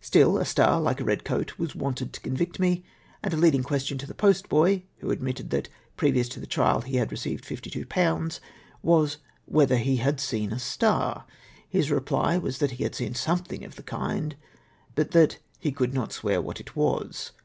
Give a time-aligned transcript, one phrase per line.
[0.00, 2.84] Still a star, hke a red coat, was wanted to convict me,
[3.24, 5.66] and a leading question to the postboy— who ?(,& laiUQdiih^it.,
[5.96, 8.38] previous to the trial, he had received 52/.!!!
[8.84, 9.16] was,
[9.46, 11.24] whether he had seen a star?
[11.68, 14.36] His reply was that he had seen something of the kind,
[14.94, 17.32] but that" he could not swear what it was.''